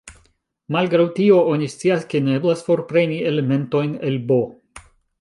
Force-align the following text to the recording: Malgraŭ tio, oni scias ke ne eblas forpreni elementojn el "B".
Malgraŭ 0.75 1.05
tio, 1.19 1.37
oni 1.57 1.69
scias 1.75 2.09
ke 2.15 2.23
ne 2.31 2.35
eblas 2.39 2.65
forpreni 2.71 3.23
elementojn 3.33 3.97
el 4.11 4.23
"B". 4.33 4.43